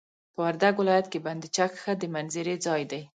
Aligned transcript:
په 0.33 0.39
وردګ 0.45 0.75
ولايت 0.81 1.07
کي 1.11 1.19
بند 1.25 1.43
چک 1.55 1.71
ښه 1.81 1.93
د 2.01 2.03
منظرې 2.15 2.55
ځاي 2.65 2.83
دي. 2.91 3.01